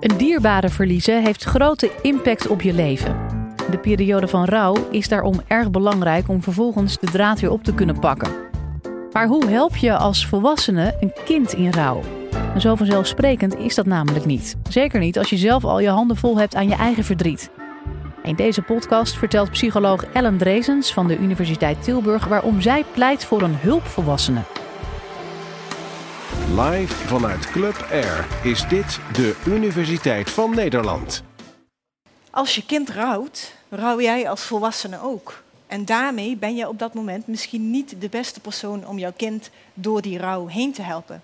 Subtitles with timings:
[0.00, 3.16] Een dierbare verliezen heeft grote impact op je leven.
[3.70, 7.74] De periode van rouw is daarom erg belangrijk om vervolgens de draad weer op te
[7.74, 8.32] kunnen pakken.
[9.12, 12.00] Maar hoe help je als volwassene een kind in rouw?
[12.54, 14.56] En zo vanzelfsprekend is dat namelijk niet.
[14.68, 17.50] Zeker niet als je zelf al je handen vol hebt aan je eigen verdriet.
[18.22, 23.42] In deze podcast vertelt psycholoog Ellen Drezens van de Universiteit Tilburg waarom zij pleit voor
[23.42, 24.40] een hulpvolwassene.
[26.58, 31.22] Live vanuit Club Air is dit de Universiteit van Nederland.
[32.30, 35.42] Als je kind rouwt, rouw jij als volwassene ook.
[35.66, 39.50] En daarmee ben je op dat moment misschien niet de beste persoon om jouw kind
[39.74, 41.22] door die rouw heen te helpen.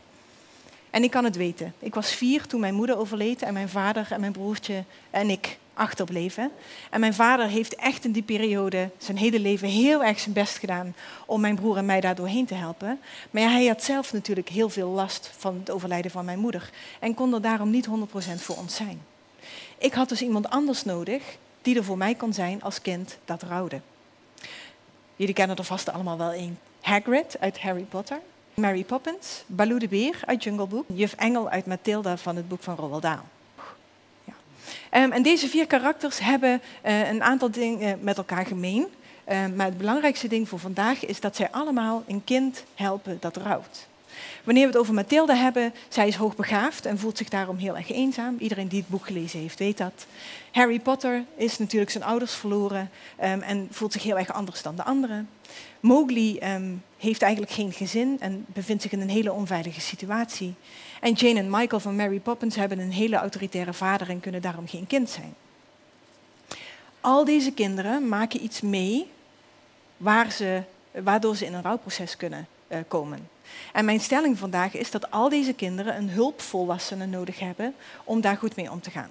[0.91, 1.75] En ik kan het weten.
[1.79, 5.59] Ik was vier toen mijn moeder overleed en mijn vader en mijn broertje en ik
[5.77, 6.51] achterbleven.
[6.91, 10.59] En mijn vader heeft echt in die periode zijn hele leven heel erg zijn best
[10.59, 10.95] gedaan
[11.27, 13.01] om mijn broer en mij daar doorheen te helpen.
[13.31, 16.71] Maar ja, hij had zelf natuurlijk heel veel last van het overlijden van mijn moeder
[17.01, 17.91] en kon er daarom niet 100%
[18.37, 19.03] voor ons zijn.
[19.79, 21.23] Ik had dus iemand anders nodig
[21.63, 23.81] die er voor mij kon zijn als kind dat rouwde.
[25.17, 26.59] Jullie kennen er vast allemaal wel één.
[26.81, 28.21] Hagrid uit Harry Potter.
[28.57, 32.63] Mary Poppins, Baloo de Beer uit Jungle Book, juf Engel uit Mathilda van het boek
[32.63, 33.23] van Roald Dahl.
[34.97, 38.87] Um, en deze vier karakters hebben uh, een aantal dingen met elkaar gemeen.
[39.29, 43.37] Um, maar het belangrijkste ding voor vandaag is dat zij allemaal een kind helpen dat
[43.37, 43.87] rouwt.
[44.45, 47.91] Wanneer we het over Mathilde hebben, zij is hoogbegaafd en voelt zich daarom heel erg
[47.91, 48.37] eenzaam.
[48.39, 50.07] Iedereen die het boek gelezen heeft, weet dat.
[50.53, 52.91] Harry Potter is natuurlijk zijn ouders verloren
[53.25, 55.29] um, en voelt zich heel erg anders dan de anderen.
[55.81, 56.39] Mowgli
[56.99, 60.55] heeft eigenlijk geen gezin en bevindt zich in een hele onveilige situatie.
[61.01, 64.69] En Jane en Michael van Mary Poppins hebben een hele autoritaire vader en kunnen daarom
[64.69, 65.35] geen kind zijn.
[67.01, 69.11] Al deze kinderen maken iets mee
[69.97, 73.29] waar ze, waardoor ze in een rouwproces kunnen uh, komen.
[73.73, 77.75] En mijn stelling vandaag is dat al deze kinderen een hulpvolwassene nodig hebben
[78.05, 79.11] om daar goed mee om te gaan.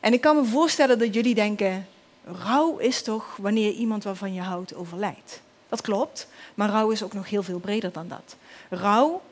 [0.00, 1.86] En ik kan me voorstellen dat jullie denken,
[2.24, 5.42] rouw is toch wanneer iemand waarvan je houdt overlijdt.
[5.68, 8.36] Dat klopt, maar rouw is ook nog heel veel breder dan dat.
[8.70, 9.22] Rouw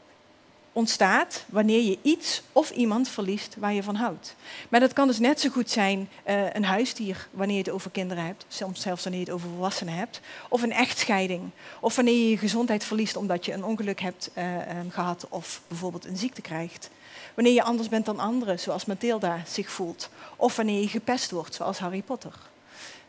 [0.73, 4.35] ontstaat wanneer je iets of iemand verliest waar je van houdt.
[4.69, 7.91] Maar dat kan dus net zo goed zijn uh, een huisdier wanneer je het over
[7.91, 11.51] kinderen hebt, soms zelfs wanneer je het over volwassenen hebt, of een echtscheiding,
[11.81, 15.63] of wanneer je je gezondheid verliest omdat je een ongeluk hebt uh, um, gehad of
[15.69, 16.91] bijvoorbeeld een ziekte krijgt.
[17.35, 21.55] Wanneer je anders bent dan anderen, zoals Mathilda zich voelt, of wanneer je gepest wordt,
[21.55, 22.33] zoals Harry Potter.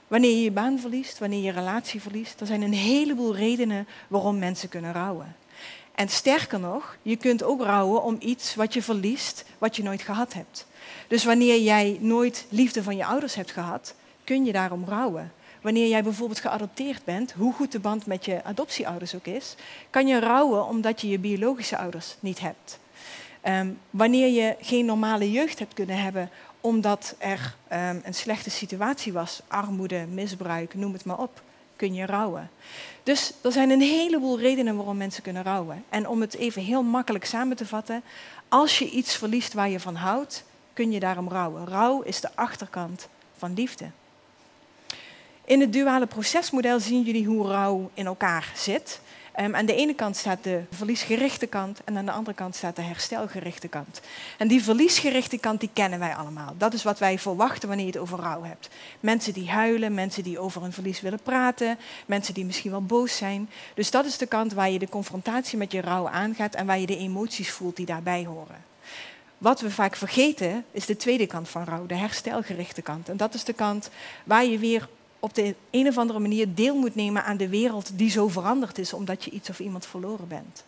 [0.07, 4.40] Wanneer je je baan verliest, wanneer je relatie verliest, er zijn een heleboel redenen waarom
[4.40, 5.35] mensen kunnen rouwen.
[5.95, 10.01] En sterker nog, je kunt ook rouwen om iets wat je verliest, wat je nooit
[10.01, 10.65] gehad hebt.
[11.07, 15.31] Dus wanneer jij nooit liefde van je ouders hebt gehad, kun je daarom rouwen.
[15.61, 19.55] Wanneer jij bijvoorbeeld geadopteerd bent, hoe goed de band met je adoptieouders ook is,
[19.89, 22.79] kan je rouwen omdat je je biologische ouders niet hebt.
[23.47, 26.29] Um, wanneer je geen normale jeugd hebt kunnen hebben
[26.61, 31.41] omdat er um, een slechte situatie was, armoede, misbruik, noem het maar op,
[31.75, 32.50] kun je rouwen.
[33.03, 35.84] Dus er zijn een heleboel redenen waarom mensen kunnen rouwen.
[35.89, 38.03] En om het even heel makkelijk samen te vatten,
[38.47, 41.67] als je iets verliest waar je van houdt, kun je daarom rouwen.
[41.67, 43.07] Rouw is de achterkant
[43.38, 43.85] van liefde.
[45.45, 49.01] In het duale procesmodel zien jullie hoe rouw in elkaar zit.
[49.39, 52.75] Um, aan de ene kant staat de verliesgerichte kant en aan de andere kant staat
[52.75, 54.01] de herstelgerichte kant.
[54.38, 56.55] En die verliesgerichte kant die kennen wij allemaal.
[56.57, 58.69] Dat is wat wij verwachten wanneer je het over rouw hebt.
[58.99, 63.17] Mensen die huilen, mensen die over hun verlies willen praten, mensen die misschien wel boos
[63.17, 63.49] zijn.
[63.73, 66.79] Dus dat is de kant waar je de confrontatie met je rouw aangaat en waar
[66.79, 68.63] je de emoties voelt die daarbij horen.
[69.38, 73.09] Wat we vaak vergeten is de tweede kant van rouw, de herstelgerichte kant.
[73.09, 73.89] En dat is de kant
[74.23, 74.88] waar je weer
[75.23, 78.78] op de een of andere manier deel moet nemen aan de wereld die zo veranderd
[78.78, 80.63] is omdat je iets of iemand verloren bent.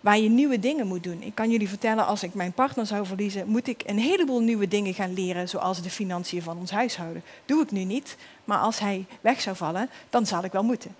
[0.00, 1.22] Waar je nieuwe dingen moet doen.
[1.22, 4.68] Ik kan jullie vertellen, als ik mijn partner zou verliezen, moet ik een heleboel nieuwe
[4.68, 7.22] dingen gaan leren, zoals de financiën van ons huishouden.
[7.44, 10.96] Doe ik nu niet, maar als hij weg zou vallen, dan zal ik wel moeten.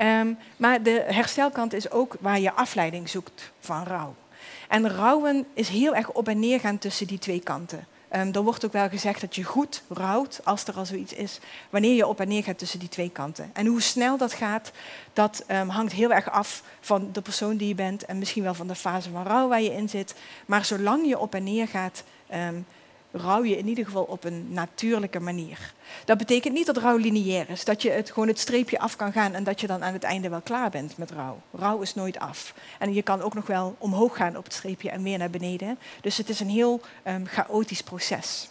[0.00, 4.14] Um, maar de herstelkant is ook waar je afleiding zoekt van rouw.
[4.68, 7.86] En rouwen is heel erg op en neer gaan tussen die twee kanten.
[8.14, 11.40] Um, er wordt ook wel gezegd dat je goed rouwt, als er al zoiets is,
[11.70, 13.50] wanneer je op en neer gaat tussen die twee kanten.
[13.52, 14.70] En hoe snel dat gaat,
[15.12, 18.54] dat um, hangt heel erg af van de persoon die je bent en misschien wel
[18.54, 20.14] van de fase van rouw waar je in zit.
[20.46, 22.02] Maar zolang je op en neer gaat,
[22.34, 22.66] um,
[23.16, 25.72] rouw je in ieder geval op een natuurlijke manier.
[26.04, 29.12] Dat betekent niet dat rouw lineair is, dat je het gewoon het streepje af kan
[29.12, 31.40] gaan en dat je dan aan het einde wel klaar bent met rouw.
[31.52, 32.54] Rouw is nooit af.
[32.78, 35.78] En je kan ook nog wel omhoog gaan op het streepje en weer naar beneden.
[36.00, 38.48] Dus het is een heel um, chaotisch proces.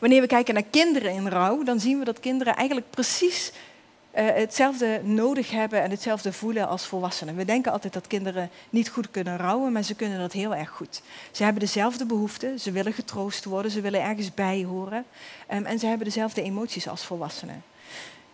[0.00, 3.52] Wanneer we kijken naar kinderen in rouw, dan zien we dat kinderen eigenlijk precies
[4.22, 7.36] hetzelfde nodig hebben en hetzelfde voelen als volwassenen.
[7.36, 10.70] We denken altijd dat kinderen niet goed kunnen rouwen, maar ze kunnen dat heel erg
[10.70, 11.02] goed.
[11.30, 15.04] Ze hebben dezelfde behoeften, ze willen getroost worden, ze willen ergens bij horen
[15.52, 17.62] um, en ze hebben dezelfde emoties als volwassenen.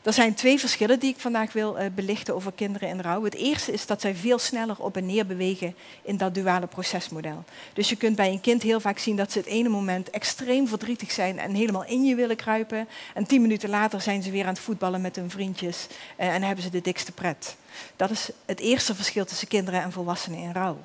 [0.03, 3.25] Er zijn twee verschillen die ik vandaag wil uh, belichten over kinderen in rouw.
[3.25, 7.45] Het eerste is dat zij veel sneller op en neer bewegen in dat duale procesmodel.
[7.73, 10.69] Dus je kunt bij een kind heel vaak zien dat ze het ene moment extreem
[10.69, 12.89] verdrietig zijn en helemaal in je willen kruipen.
[13.15, 15.87] En tien minuten later zijn ze weer aan het voetballen met hun vriendjes
[16.21, 17.57] uh, en hebben ze de dikste pret.
[17.97, 20.79] Dat is het eerste verschil tussen kinderen en volwassenen in rouw.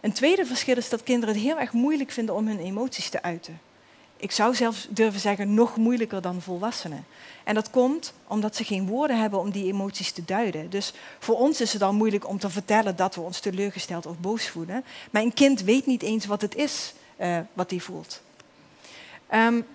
[0.00, 3.22] Een tweede verschil is dat kinderen het heel erg moeilijk vinden om hun emoties te
[3.22, 3.60] uiten
[4.20, 7.06] ik zou zelfs durven zeggen, nog moeilijker dan volwassenen.
[7.44, 10.70] En dat komt omdat ze geen woorden hebben om die emoties te duiden.
[10.70, 14.18] Dus voor ons is het al moeilijk om te vertellen dat we ons teleurgesteld of
[14.18, 14.84] boos voelen.
[15.10, 18.22] Maar een kind weet niet eens wat het is uh, wat hij voelt.
[19.34, 19.66] Um,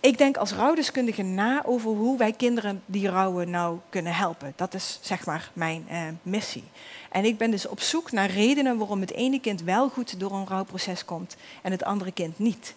[0.00, 4.52] ik denk als rouwdeskundige na over hoe wij kinderen die rouwen nou kunnen helpen.
[4.56, 6.64] Dat is zeg maar mijn uh, missie.
[7.10, 10.32] En ik ben dus op zoek naar redenen waarom het ene kind wel goed door
[10.32, 12.74] een rouwproces komt en het andere kind niet.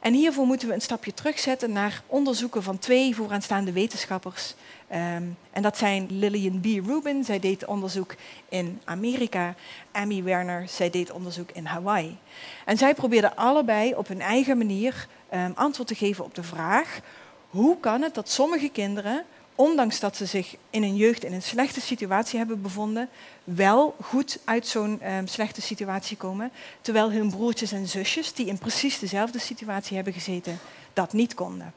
[0.00, 4.54] En hiervoor moeten we een stapje terugzetten naar onderzoeken van twee vooraanstaande wetenschappers.
[4.92, 6.64] Um, en dat zijn Lillian B.
[6.64, 8.14] Rubin, zij deed onderzoek
[8.48, 9.54] in Amerika.
[9.92, 12.18] Amy Werner, zij deed onderzoek in Hawaii.
[12.64, 17.00] En zij probeerden allebei op hun eigen manier um, antwoord te geven op de vraag:
[17.50, 19.24] hoe kan het dat sommige kinderen
[19.58, 23.08] ondanks dat ze zich in hun jeugd in een slechte situatie hebben bevonden,
[23.44, 26.50] wel goed uit zo'n um, slechte situatie komen,
[26.80, 30.58] terwijl hun broertjes en zusjes, die in precies dezelfde situatie hebben gezeten,
[30.92, 31.72] dat niet konden.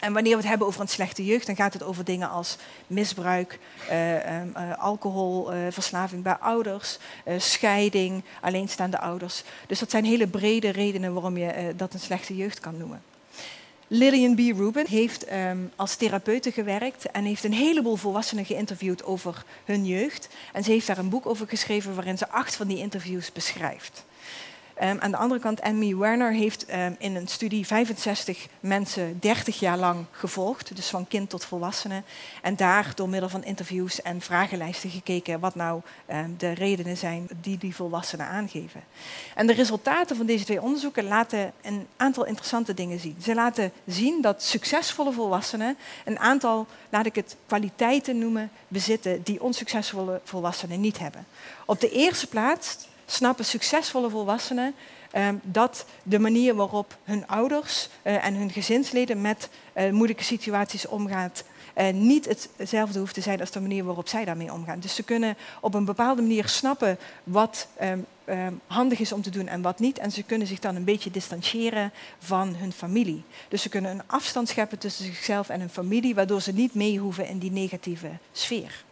[0.00, 2.56] En wanneer we het hebben over een slechte jeugd, dan gaat het over dingen als
[2.86, 3.58] misbruik,
[3.90, 6.98] uh, uh, alcoholverslaving uh, bij ouders,
[7.36, 9.42] scheiding, alleenstaande ouders.
[9.66, 13.02] Dus dat zijn hele brede redenen waarom je dat een slechte jeugd kan noemen.
[13.90, 14.38] Lillian B.
[14.38, 20.28] Rubin heeft um, als therapeute gewerkt en heeft een heleboel volwassenen geïnterviewd over hun jeugd.
[20.52, 24.04] En ze heeft daar een boek over geschreven waarin ze acht van die interviews beschrijft.
[24.82, 29.58] Um, aan de andere kant, Annie Werner heeft um, in een studie 65 mensen 30
[29.58, 32.02] jaar lang gevolgd, dus van kind tot volwassene.
[32.42, 35.80] En daar door middel van interviews en vragenlijsten gekeken wat nou
[36.10, 38.80] um, de redenen zijn die die volwassenen aangeven.
[39.34, 43.16] En de resultaten van deze twee onderzoeken laten een aantal interessante dingen zien.
[43.22, 49.42] Ze laten zien dat succesvolle volwassenen een aantal, laat ik het kwaliteiten noemen, bezitten die
[49.42, 51.26] onsuccesvolle volwassenen niet hebben.
[51.64, 52.76] Op de eerste plaats
[53.10, 54.74] snappen succesvolle volwassenen
[55.12, 60.86] uh, dat de manier waarop hun ouders uh, en hun gezinsleden met uh, moeilijke situaties
[60.86, 61.44] omgaat,
[61.78, 64.80] eh, niet hetzelfde hoeft te zijn als de manier waarop zij daarmee omgaan.
[64.80, 69.30] Dus ze kunnen op een bepaalde manier snappen wat um, um, handig is om te
[69.30, 69.98] doen en wat niet.
[69.98, 73.22] En ze kunnen zich dan een beetje distancieren van hun familie.
[73.48, 76.98] Dus ze kunnen een afstand scheppen tussen zichzelf en hun familie, waardoor ze niet mee
[76.98, 78.84] hoeven in die negatieve sfeer.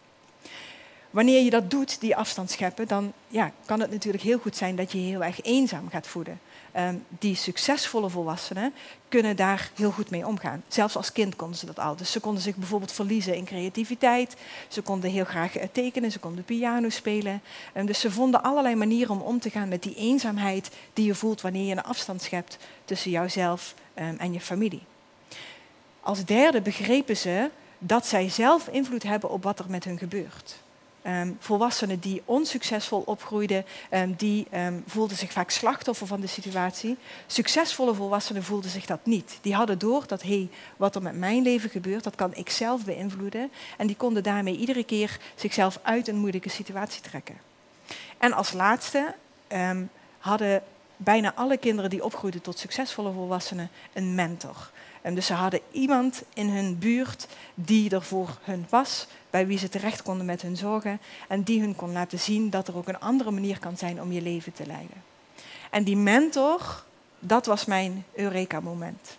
[1.17, 4.75] Wanneer je dat doet, die afstand scheppen, dan ja, kan het natuurlijk heel goed zijn
[4.75, 6.39] dat je je heel erg eenzaam gaat voelen.
[6.77, 8.73] Um, die succesvolle volwassenen
[9.09, 10.63] kunnen daar heel goed mee omgaan.
[10.67, 11.95] Zelfs als kind konden ze dat al.
[11.95, 14.35] Dus ze konden zich bijvoorbeeld verliezen in creativiteit.
[14.67, 17.41] Ze konden heel graag tekenen, ze konden piano spelen.
[17.77, 21.15] Um, dus ze vonden allerlei manieren om om te gaan met die eenzaamheid die je
[21.15, 24.83] voelt wanneer je een afstand schept tussen jouzelf um, en je familie.
[25.99, 30.65] Als derde begrepen ze dat zij zelf invloed hebben op wat er met hun gebeurt.
[31.05, 36.97] Um, volwassenen die onsuccesvol opgroeiden, um, die um, voelden zich vaak slachtoffer van de situatie.
[37.27, 39.37] Succesvolle volwassenen voelden zich dat niet.
[39.41, 42.85] Die hadden door dat, hey, wat er met mijn leven gebeurt, dat kan ik zelf
[42.85, 43.51] beïnvloeden.
[43.77, 47.37] En die konden daarmee iedere keer zichzelf uit een moeilijke situatie trekken.
[48.17, 49.15] En als laatste
[50.19, 50.63] hadden
[50.97, 54.69] bijna alle kinderen die opgroeiden tot succesvolle volwassenen een mentor.
[55.01, 59.57] En dus ze hadden iemand in hun buurt die er voor hun was, bij wie
[59.57, 62.87] ze terecht konden met hun zorgen en die hun kon laten zien dat er ook
[62.87, 65.03] een andere manier kan zijn om je leven te leiden.
[65.69, 66.83] En die mentor,
[67.19, 69.17] dat was mijn Eureka-moment.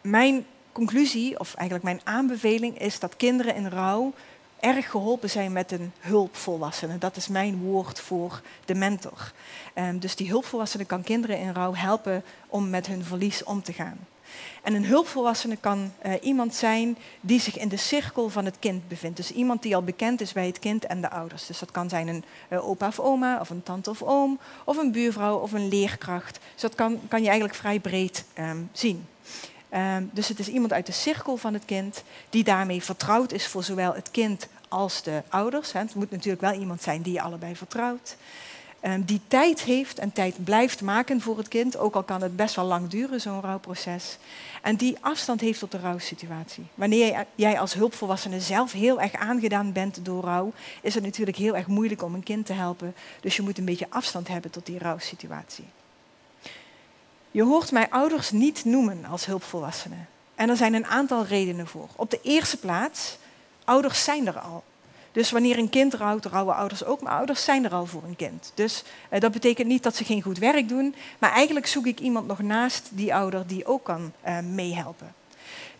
[0.00, 4.12] Mijn conclusie, of eigenlijk mijn aanbeveling, is dat kinderen in rouw
[4.60, 6.98] erg geholpen zijn met een hulpvolwassene.
[6.98, 9.32] Dat is mijn woord voor de mentor.
[9.74, 13.72] Um, dus die hulpvolwassene kan kinderen in rouw helpen om met hun verlies om te
[13.72, 13.98] gaan.
[14.62, 18.88] En een hulpvolwassene kan uh, iemand zijn die zich in de cirkel van het kind
[18.88, 19.16] bevindt.
[19.16, 21.46] Dus iemand die al bekend is bij het kind en de ouders.
[21.46, 24.76] Dus dat kan zijn een uh, opa of oma, of een tante of oom, of
[24.76, 26.38] een buurvrouw of een leerkracht.
[26.52, 29.06] Dus dat kan, kan je eigenlijk vrij breed um, zien.
[29.74, 33.46] Um, dus het is iemand uit de cirkel van het kind die daarmee vertrouwd is
[33.46, 35.72] voor zowel het kind als de ouders.
[35.72, 38.16] Het moet natuurlijk wel iemand zijn die je allebei vertrouwt.
[38.80, 42.36] Ehm, die tijd heeft en tijd blijft maken voor het kind, ook al kan het
[42.36, 44.18] best wel lang duren, zo'n rouwproces.
[44.62, 46.66] En die afstand heeft tot de rouwsituatie.
[46.74, 50.52] Wanneer jij als hulpvolwassene zelf heel erg aangedaan bent door rouw,
[50.82, 52.94] is het natuurlijk heel erg moeilijk om een kind te helpen.
[53.20, 55.64] Dus je moet een beetje afstand hebben tot die rouwsituatie.
[57.30, 60.08] Je hoort mij ouders niet noemen als hulpvolwassenen.
[60.34, 61.88] En er zijn een aantal redenen voor.
[61.96, 63.18] Op de eerste plaats,
[63.64, 64.64] ouders zijn er al.
[65.16, 68.16] Dus wanneer een kind rouwt, rouwen ouders ook, maar ouders zijn er al voor een
[68.16, 68.52] kind.
[68.54, 72.00] Dus eh, dat betekent niet dat ze geen goed werk doen, maar eigenlijk zoek ik
[72.00, 75.14] iemand nog naast die ouder die ook kan eh, meehelpen.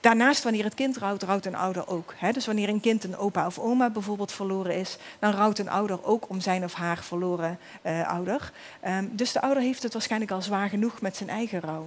[0.00, 2.14] Daarnaast, wanneer het kind rouwt, rouwt een ouder ook.
[2.16, 2.32] Hè?
[2.32, 6.04] Dus wanneer een kind een opa of oma bijvoorbeeld verloren is, dan rouwt een ouder
[6.04, 8.52] ook om zijn of haar verloren uh, ouder.
[8.86, 11.86] Um, dus de ouder heeft het waarschijnlijk al zwaar genoeg met zijn eigen rouw.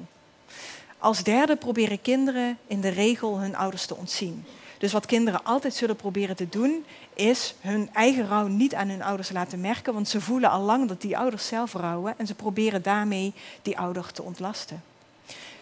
[0.97, 4.45] Als derde proberen kinderen in de regel hun ouders te ontzien.
[4.79, 9.03] Dus wat kinderen altijd zullen proberen te doen, is hun eigen rouw niet aan hun
[9.03, 12.35] ouders laten merken, want ze voelen al lang dat die ouders zelf rouwen en ze
[12.35, 14.83] proberen daarmee die ouder te ontlasten.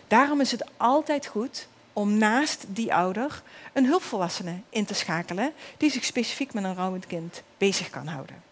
[0.08, 3.42] Daarom is het altijd goed om naast die ouder
[3.74, 8.44] een hulpvolwassene in te schakelen die zich specifiek met een rouwend kind bezig kan houden.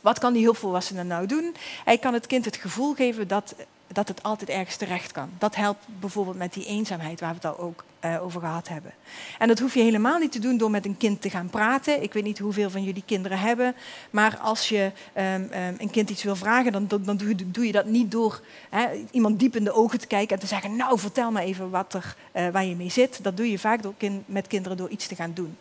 [0.00, 1.54] Wat kan die hulpvolwassene nou doen?
[1.84, 3.54] Hij kan het kind het gevoel geven dat
[3.92, 5.30] dat het altijd ergens terecht kan.
[5.38, 8.92] Dat helpt bijvoorbeeld met die eenzaamheid waar we het al ook uh, over gehad hebben.
[9.38, 12.02] En dat hoef je helemaal niet te doen door met een kind te gaan praten.
[12.02, 13.74] Ik weet niet hoeveel van jullie kinderen hebben,
[14.10, 17.86] maar als je um, um, een kind iets wil vragen, dan, dan doe, je, dat
[17.86, 21.30] niet door hè, iemand diep in de ogen te kijken en te zeggen, nou vertel
[21.30, 23.24] me even wat er, uh, waar je mee zit.
[23.24, 23.94] Dat doe je vaak door
[24.26, 25.56] met kinderen door iets te gaan doen.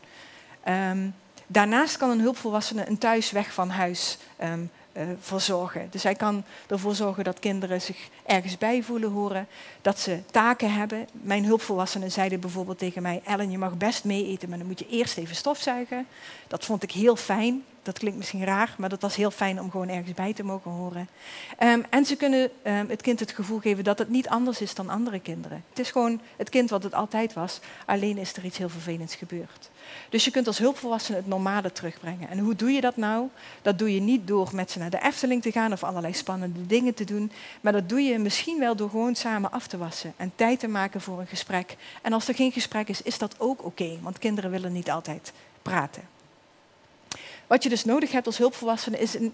[0.68, 1.16] Um,
[1.48, 4.18] daarnaast kan een hulpvolwassene een thuis weg van huis
[4.94, 5.88] uh, verzorgen.
[5.92, 9.48] Dus hij kan ervoor zorgen dat kinderen zich ergens bij voelen horen,
[9.82, 11.08] dat ze taken hebben.
[11.12, 14.80] Mijn hulpvolwassenen zeiden bijvoorbeeld tegen mij: Ellen, je mag best mee eten, maar dan moet
[14.80, 16.08] je eerst even stofzuigen.
[16.48, 17.64] Dat vond ik heel fijn.
[17.84, 20.72] Dat klinkt misschien raar, maar dat was heel fijn om gewoon ergens bij te mogen
[20.72, 21.10] horen.
[21.60, 24.76] Um, en ze kunnen um, het kind het gevoel geven dat het niet anders is
[24.76, 25.64] dan andere kinderen.
[25.70, 29.16] Het is gewoon het kind wat het altijd was, alleen is er iets heel vervelends
[29.16, 29.70] gebeurd.
[30.10, 32.30] Dus je kunt als hulpvolwassene het normale terugbrengen.
[32.30, 33.28] En hoe doe je dat nou?
[33.62, 36.66] Dat doe je niet door met ze naar de Efteling te gaan of allerlei spannende
[36.66, 37.32] dingen te doen.
[37.62, 40.68] Maar dat doe je misschien wel door gewoon samen af te wassen en tijd te
[40.68, 41.76] maken voor een gesprek.
[42.02, 45.32] En als er geen gesprek is, is dat ook oké, want kinderen willen niet altijd
[45.62, 46.04] praten.
[47.48, 49.34] Wat je dus nodig hebt als hulpvolwassene is een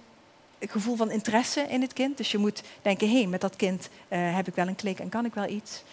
[0.60, 2.18] gevoel van interesse in het kind.
[2.18, 5.10] Dus je moet denken, hé, met dat kind uh, heb ik wel een klik en
[5.10, 5.84] kan ik wel iets.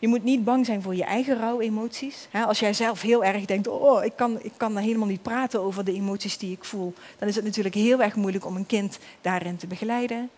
[0.00, 2.28] Je moet niet bang zijn voor je eigen rouwemoties.
[2.46, 5.84] Als jij zelf heel erg denkt, oh, ik kan, ik kan helemaal niet praten over
[5.84, 8.98] de emoties die ik voel, dan is het natuurlijk heel erg moeilijk om een kind
[9.20, 10.30] daarin te begeleiden.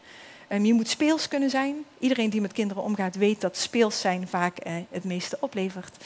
[0.52, 1.74] Um, je moet speels kunnen zijn.
[1.98, 5.96] Iedereen die met kinderen omgaat weet dat speels zijn vaak uh, het meeste oplevert.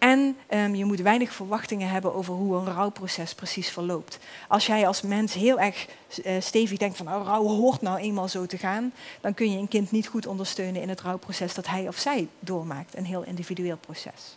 [0.00, 4.18] En um, je moet weinig verwachtingen hebben over hoe een rouwproces precies verloopt.
[4.48, 5.86] Als jij als mens heel erg
[6.24, 9.58] uh, stevig denkt van oh, rouw hoort nou eenmaal zo te gaan, dan kun je
[9.58, 12.96] een kind niet goed ondersteunen in het rouwproces dat hij of zij doormaakt.
[12.96, 14.36] Een heel individueel proces.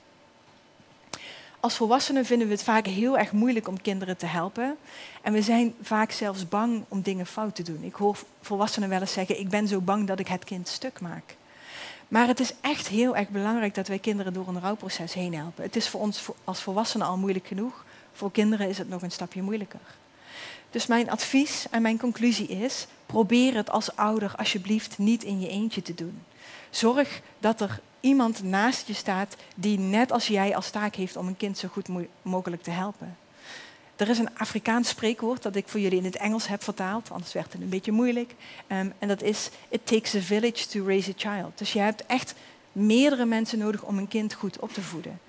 [1.60, 4.78] Als volwassenen vinden we het vaak heel erg moeilijk om kinderen te helpen.
[5.22, 7.84] En we zijn vaak zelfs bang om dingen fout te doen.
[7.84, 11.02] Ik hoor volwassenen wel eens zeggen, ik ben zo bang dat ik het kind stuk
[11.02, 11.36] maak.
[12.14, 15.64] Maar het is echt heel erg belangrijk dat wij kinderen door een rouwproces heen helpen.
[15.64, 17.86] Het is voor ons als volwassenen al moeilijk genoeg.
[18.12, 19.80] Voor kinderen is het nog een stapje moeilijker.
[20.70, 25.48] Dus mijn advies en mijn conclusie is: probeer het als ouder alsjeblieft niet in je
[25.48, 26.24] eentje te doen.
[26.70, 31.28] Zorg dat er iemand naast je staat die net als jij als taak heeft om
[31.28, 31.88] een kind zo goed
[32.22, 33.18] mogelijk te helpen.
[34.04, 37.34] Er is een Afrikaans spreekwoord dat ik voor jullie in het Engels heb vertaald, anders
[37.34, 38.36] werd het een beetje moeilijk.
[38.68, 41.58] Um, en dat is: It takes a village to raise a child.
[41.58, 42.34] Dus je hebt echt
[42.72, 45.20] meerdere mensen nodig om een kind goed op te voeden.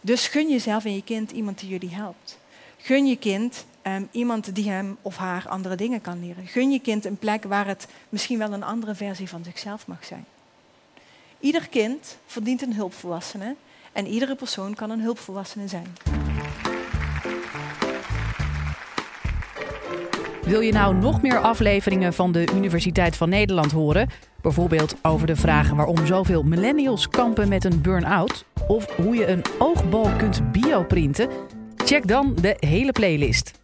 [0.00, 2.38] Dus gun jezelf en je kind iemand die jullie helpt.
[2.76, 6.46] Gun je kind um, iemand die hem of haar andere dingen kan leren.
[6.46, 10.04] Gun je kind een plek waar het misschien wel een andere versie van zichzelf mag
[10.04, 10.24] zijn.
[11.40, 13.54] Ieder kind verdient een hulpvolwassene
[13.92, 15.96] en iedere persoon kan een hulpvolwassene zijn.
[20.46, 24.08] Wil je nou nog meer afleveringen van de Universiteit van Nederland horen?
[24.42, 28.44] Bijvoorbeeld over de vragen waarom zoveel millennials kampen met een burn-out?
[28.66, 31.28] Of hoe je een oogbal kunt bioprinten?
[31.76, 33.63] Check dan de hele playlist.